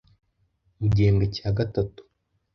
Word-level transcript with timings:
Mu 0.79 0.85
gihemwe 0.93 1.25
cya 1.35 1.49
gatatu 1.57 2.01